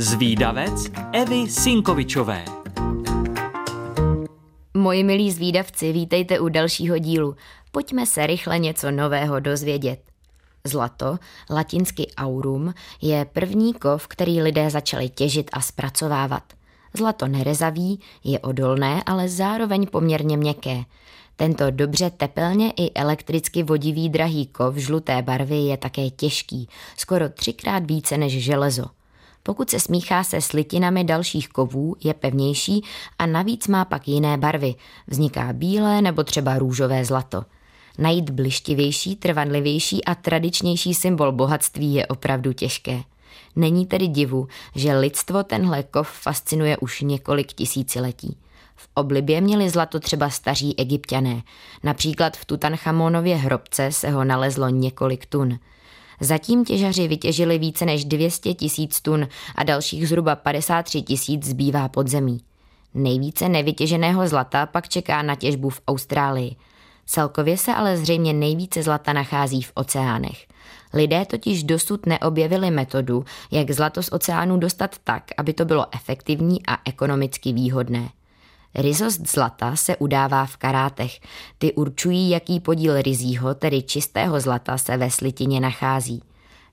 Zvídavec 0.00 0.90
Evy 1.12 1.50
Sinkovičové 1.50 2.44
Moji 4.74 5.04
milí 5.04 5.32
zvídavci, 5.32 5.92
vítejte 5.92 6.40
u 6.40 6.48
dalšího 6.48 6.98
dílu. 6.98 7.36
Pojďme 7.72 8.06
se 8.06 8.26
rychle 8.26 8.58
něco 8.58 8.90
nového 8.90 9.40
dozvědět. 9.40 10.00
Zlato, 10.64 11.18
latinsky 11.50 12.06
aurum, 12.16 12.74
je 13.02 13.24
první 13.24 13.74
kov, 13.74 14.06
který 14.06 14.42
lidé 14.42 14.70
začali 14.70 15.08
těžit 15.08 15.50
a 15.52 15.60
zpracovávat. 15.60 16.42
Zlato 16.94 17.28
nerezaví, 17.28 18.00
je 18.24 18.38
odolné, 18.38 19.02
ale 19.06 19.28
zároveň 19.28 19.86
poměrně 19.86 20.36
měkké. 20.36 20.84
Tento 21.36 21.70
dobře 21.70 22.10
tepelně 22.10 22.70
i 22.70 22.92
elektricky 22.94 23.62
vodivý 23.62 24.08
drahý 24.08 24.46
kov 24.46 24.76
žluté 24.76 25.22
barvy 25.22 25.56
je 25.56 25.76
také 25.76 26.10
těžký, 26.10 26.68
skoro 26.96 27.28
třikrát 27.28 27.90
více 27.90 28.18
než 28.18 28.44
železo. 28.44 28.97
Pokud 29.48 29.70
se 29.70 29.80
smíchá 29.80 30.24
se 30.24 30.40
slitinami 30.40 31.04
dalších 31.04 31.48
kovů, 31.48 31.96
je 32.04 32.14
pevnější 32.14 32.84
a 33.18 33.26
navíc 33.26 33.68
má 33.68 33.84
pak 33.84 34.08
jiné 34.08 34.36
barvy. 34.36 34.74
Vzniká 35.06 35.52
bílé 35.52 36.02
nebo 36.02 36.24
třeba 36.24 36.58
růžové 36.58 37.04
zlato. 37.04 37.44
Najít 37.98 38.30
blištivější, 38.30 39.16
trvanlivější 39.16 40.04
a 40.04 40.14
tradičnější 40.14 40.94
symbol 40.94 41.32
bohatství 41.32 41.94
je 41.94 42.06
opravdu 42.06 42.52
těžké. 42.52 43.02
Není 43.56 43.86
tedy 43.86 44.08
divu, 44.08 44.48
že 44.74 44.98
lidstvo 44.98 45.42
tenhle 45.42 45.82
kov 45.82 46.08
fascinuje 46.08 46.76
už 46.76 47.00
několik 47.00 47.52
tisíciletí. 47.52 48.36
V 48.76 48.88
oblibě 48.94 49.40
měli 49.40 49.70
zlato 49.70 50.00
třeba 50.00 50.30
staří 50.30 50.78
egyptiané. 50.78 51.42
Například 51.82 52.36
v 52.36 52.44
Tutanchamonově 52.44 53.36
hrobce 53.36 53.92
se 53.92 54.10
ho 54.10 54.24
nalezlo 54.24 54.68
několik 54.68 55.26
tun. 55.26 55.58
Zatím 56.20 56.64
těžaři 56.64 57.08
vytěžili 57.08 57.58
více 57.58 57.84
než 57.84 58.04
200 58.04 58.54
tisíc 58.54 59.00
tun 59.00 59.28
a 59.54 59.64
dalších 59.64 60.08
zhruba 60.08 60.36
53 60.36 61.02
tisíc 61.02 61.44
zbývá 61.44 61.88
pod 61.88 62.08
zemí. 62.08 62.40
Nejvíce 62.94 63.48
nevytěženého 63.48 64.28
zlata 64.28 64.66
pak 64.66 64.88
čeká 64.88 65.22
na 65.22 65.34
těžbu 65.34 65.70
v 65.70 65.80
Austrálii. 65.88 66.56
Celkově 67.06 67.56
se 67.56 67.74
ale 67.74 67.96
zřejmě 67.96 68.32
nejvíce 68.32 68.82
zlata 68.82 69.12
nachází 69.12 69.62
v 69.62 69.72
oceánech. 69.74 70.46
Lidé 70.94 71.24
totiž 71.24 71.64
dosud 71.64 72.06
neobjevili 72.06 72.70
metodu, 72.70 73.24
jak 73.50 73.70
zlato 73.70 74.02
z 74.02 74.12
oceánu 74.12 74.56
dostat 74.56 74.96
tak, 75.04 75.24
aby 75.36 75.52
to 75.52 75.64
bylo 75.64 75.86
efektivní 75.94 76.66
a 76.66 76.78
ekonomicky 76.84 77.52
výhodné. 77.52 78.08
Rizost 78.74 79.28
zlata 79.28 79.76
se 79.76 79.96
udává 79.96 80.46
v 80.46 80.56
karátech. 80.56 81.20
Ty 81.58 81.72
určují, 81.72 82.30
jaký 82.30 82.60
podíl 82.60 83.02
rizího, 83.02 83.54
tedy 83.54 83.82
čistého 83.82 84.40
zlata, 84.40 84.78
se 84.78 84.96
ve 84.96 85.10
slitině 85.10 85.60
nachází. 85.60 86.22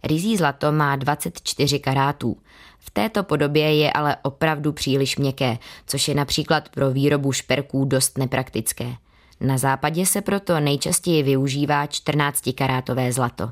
Rizí 0.03 0.37
zlato 0.37 0.71
má 0.71 0.95
24 0.95 1.79
karátů. 1.79 2.37
V 2.79 2.91
této 2.91 3.23
podobě 3.23 3.75
je 3.75 3.93
ale 3.93 4.17
opravdu 4.21 4.73
příliš 4.73 5.17
měkké, 5.17 5.57
což 5.87 6.07
je 6.07 6.15
například 6.15 6.69
pro 6.69 6.91
výrobu 6.91 7.31
šperků 7.31 7.85
dost 7.85 8.17
nepraktické. 8.17 8.93
Na 9.41 9.57
západě 9.57 10.05
se 10.05 10.21
proto 10.21 10.59
nejčastěji 10.59 11.23
využívá 11.23 11.85
14-karátové 11.85 13.11
zlato. 13.11 13.51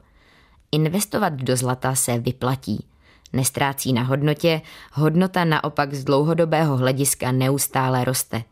Investovat 0.71 1.33
do 1.33 1.55
zlata 1.57 1.95
se 1.95 2.19
vyplatí. 2.19 2.85
Nestrácí 3.33 3.93
na 3.93 4.03
hodnotě, 4.03 4.61
hodnota 4.93 5.45
naopak 5.45 5.93
z 5.93 6.03
dlouhodobého 6.03 6.77
hlediska 6.77 7.31
neustále 7.31 8.05
roste. 8.05 8.43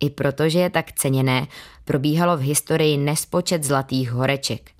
I 0.00 0.10
protože 0.10 0.58
je 0.58 0.70
tak 0.70 0.92
ceněné, 0.92 1.46
probíhalo 1.84 2.36
v 2.36 2.40
historii 2.40 2.96
nespočet 2.96 3.64
zlatých 3.64 4.12
horeček. 4.12 4.70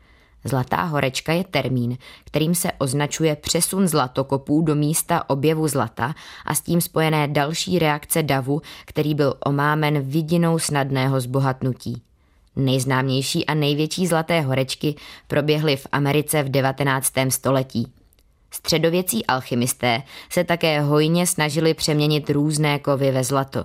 Zlatá 0.45 0.83
horečka 0.83 1.33
je 1.33 1.45
termín, 1.45 1.98
kterým 2.25 2.55
se 2.55 2.73
označuje 2.78 3.36
přesun 3.36 3.89
zlatokopů 3.89 4.62
do 4.62 4.75
místa 4.75 5.30
objevu 5.30 5.69
zlata 5.69 6.14
a 6.45 6.55
s 6.55 6.61
tím 6.61 6.80
spojené 6.80 7.28
další 7.28 7.78
reakce 7.78 8.23
davu, 8.23 8.62
který 8.84 9.14
byl 9.14 9.34
omámen 9.45 10.00
vidinou 10.00 10.58
snadného 10.58 11.20
zbohatnutí. 11.20 12.02
Nejznámější 12.57 13.46
a 13.46 13.55
největší 13.55 14.07
zlaté 14.07 14.41
horečky 14.41 14.95
proběhly 15.27 15.77
v 15.77 15.86
Americe 15.92 16.42
v 16.42 16.48
19. 16.48 17.12
století. 17.29 17.92
Středověcí 18.55 19.27
alchymisté 19.27 20.02
se 20.30 20.45
také 20.45 20.80
hojně 20.80 21.27
snažili 21.27 21.74
přeměnit 21.74 22.30
různé 22.30 22.79
kovy 22.79 23.11
ve 23.11 23.24
zlato, 23.24 23.64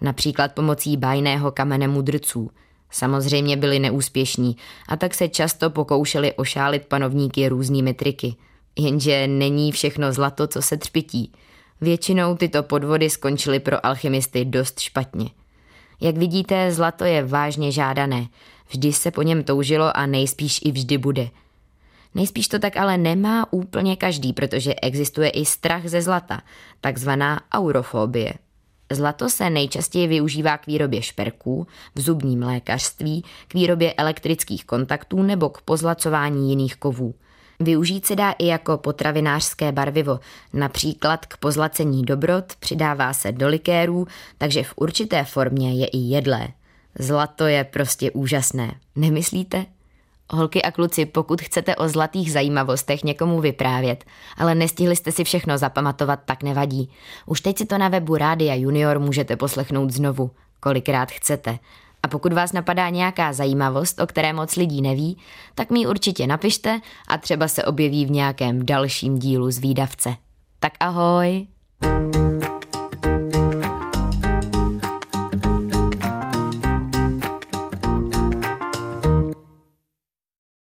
například 0.00 0.52
pomocí 0.52 0.96
bajného 0.96 1.50
kamene 1.52 1.88
mudrců. 1.88 2.50
Samozřejmě 2.90 3.56
byli 3.56 3.78
neúspěšní 3.78 4.56
a 4.88 4.96
tak 4.96 5.14
se 5.14 5.28
často 5.28 5.70
pokoušeli 5.70 6.32
ošálit 6.32 6.86
panovníky 6.86 7.48
různými 7.48 7.94
triky. 7.94 8.34
Jenže 8.78 9.26
není 9.26 9.72
všechno 9.72 10.12
zlato, 10.12 10.46
co 10.46 10.62
se 10.62 10.76
třpití. 10.76 11.32
Většinou 11.80 12.36
tyto 12.36 12.62
podvody 12.62 13.10
skončily 13.10 13.60
pro 13.60 13.86
alchymisty 13.86 14.44
dost 14.44 14.80
špatně. 14.80 15.30
Jak 16.00 16.16
vidíte, 16.16 16.72
zlato 16.72 17.04
je 17.04 17.24
vážně 17.24 17.72
žádané. 17.72 18.26
Vždy 18.68 18.92
se 18.92 19.10
po 19.10 19.22
něm 19.22 19.44
toužilo 19.44 19.96
a 19.96 20.06
nejspíš 20.06 20.60
i 20.64 20.72
vždy 20.72 20.98
bude– 20.98 21.28
Nejspíš 22.14 22.48
to 22.48 22.58
tak 22.58 22.76
ale 22.76 22.98
nemá 22.98 23.52
úplně 23.52 23.96
každý, 23.96 24.32
protože 24.32 24.74
existuje 24.74 25.30
i 25.30 25.44
strach 25.44 25.86
ze 25.86 26.02
zlata, 26.02 26.42
takzvaná 26.80 27.40
aurofobie. 27.52 28.34
Zlato 28.92 29.30
se 29.30 29.50
nejčastěji 29.50 30.06
využívá 30.06 30.58
k 30.58 30.66
výrobě 30.66 31.02
šperků, 31.02 31.66
v 31.94 32.00
zubním 32.00 32.42
lékařství, 32.42 33.24
k 33.48 33.54
výrobě 33.54 33.94
elektrických 33.94 34.64
kontaktů 34.64 35.22
nebo 35.22 35.48
k 35.48 35.60
pozlacování 35.60 36.50
jiných 36.50 36.76
kovů. 36.76 37.14
Využít 37.60 38.06
se 38.06 38.16
dá 38.16 38.30
i 38.30 38.46
jako 38.46 38.78
potravinářské 38.78 39.72
barvivo, 39.72 40.20
například 40.52 41.26
k 41.26 41.36
pozlacení 41.36 42.02
dobrot, 42.02 42.44
přidává 42.58 43.12
se 43.12 43.32
do 43.32 43.48
likérů, 43.48 44.06
takže 44.38 44.62
v 44.62 44.72
určité 44.76 45.24
formě 45.24 45.74
je 45.74 45.86
i 45.86 45.98
jedlé. 45.98 46.48
Zlato 46.98 47.46
je 47.46 47.64
prostě 47.64 48.10
úžasné, 48.10 48.74
nemyslíte? 48.96 49.66
Holky 50.30 50.62
a 50.62 50.70
kluci, 50.70 51.06
pokud 51.06 51.42
chcete 51.42 51.76
o 51.76 51.88
zlatých 51.88 52.32
zajímavostech 52.32 53.04
někomu 53.04 53.40
vyprávět, 53.40 54.04
ale 54.36 54.54
nestihli 54.54 54.96
jste 54.96 55.12
si 55.12 55.24
všechno 55.24 55.58
zapamatovat, 55.58 56.20
tak 56.24 56.42
nevadí. 56.42 56.90
Už 57.26 57.40
teď 57.40 57.58
si 57.58 57.66
to 57.66 57.78
na 57.78 57.88
webu 57.88 58.16
Rádia 58.16 58.54
Junior 58.54 58.98
můžete 58.98 59.36
poslechnout 59.36 59.90
znovu, 59.90 60.30
kolikrát 60.60 61.10
chcete. 61.10 61.58
A 62.02 62.08
pokud 62.08 62.32
vás 62.32 62.52
napadá 62.52 62.88
nějaká 62.88 63.32
zajímavost, 63.32 64.00
o 64.00 64.06
které 64.06 64.32
moc 64.32 64.56
lidí 64.56 64.82
neví, 64.82 65.18
tak 65.54 65.70
mi 65.70 65.86
určitě 65.86 66.26
napište 66.26 66.80
a 67.08 67.18
třeba 67.18 67.48
se 67.48 67.64
objeví 67.64 68.06
v 68.06 68.10
nějakém 68.10 68.66
dalším 68.66 69.18
dílu 69.18 69.50
z 69.50 69.58
výdavce. 69.58 70.16
Tak 70.60 70.72
ahoj! 70.80 71.46
thank 71.80 72.16
you 72.16 72.33